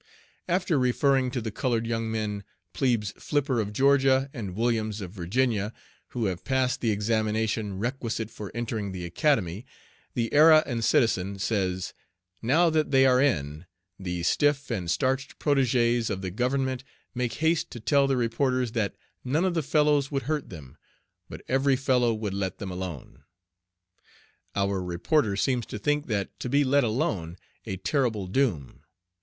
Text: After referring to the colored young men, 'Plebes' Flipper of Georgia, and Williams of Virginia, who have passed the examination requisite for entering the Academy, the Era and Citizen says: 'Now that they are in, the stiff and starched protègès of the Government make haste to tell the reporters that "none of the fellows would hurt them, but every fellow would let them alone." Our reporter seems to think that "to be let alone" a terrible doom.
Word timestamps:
After 0.47 0.79
referring 0.79 1.29
to 1.29 1.41
the 1.41 1.51
colored 1.51 1.85
young 1.85 2.09
men, 2.11 2.43
'Plebes' 2.73 3.11
Flipper 3.19 3.59
of 3.59 3.71
Georgia, 3.71 4.31
and 4.33 4.55
Williams 4.55 4.99
of 4.99 5.11
Virginia, 5.11 5.73
who 6.07 6.25
have 6.25 6.43
passed 6.43 6.81
the 6.81 6.89
examination 6.89 7.77
requisite 7.77 8.31
for 8.31 8.51
entering 8.55 8.93
the 8.93 9.05
Academy, 9.05 9.63
the 10.15 10.33
Era 10.33 10.63
and 10.65 10.83
Citizen 10.83 11.37
says: 11.37 11.93
'Now 12.41 12.71
that 12.71 12.89
they 12.89 13.05
are 13.05 13.21
in, 13.21 13.67
the 13.99 14.23
stiff 14.23 14.71
and 14.71 14.89
starched 14.89 15.37
protègès 15.37 16.09
of 16.09 16.23
the 16.23 16.31
Government 16.31 16.83
make 17.13 17.33
haste 17.33 17.69
to 17.69 17.79
tell 17.79 18.07
the 18.07 18.17
reporters 18.17 18.71
that 18.71 18.95
"none 19.23 19.45
of 19.45 19.53
the 19.53 19.61
fellows 19.61 20.09
would 20.09 20.23
hurt 20.23 20.49
them, 20.49 20.77
but 21.29 21.43
every 21.47 21.75
fellow 21.75 22.11
would 22.11 22.33
let 22.33 22.57
them 22.57 22.71
alone." 22.71 23.21
Our 24.55 24.81
reporter 24.81 25.35
seems 25.35 25.67
to 25.67 25.77
think 25.77 26.07
that 26.07 26.39
"to 26.39 26.49
be 26.49 26.63
let 26.63 26.83
alone" 26.83 27.37
a 27.67 27.77
terrible 27.77 28.25
doom. 28.25 28.79